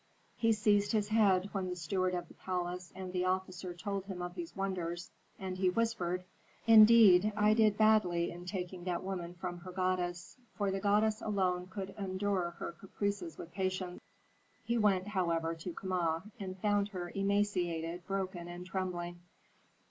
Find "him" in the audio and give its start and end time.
4.05-4.19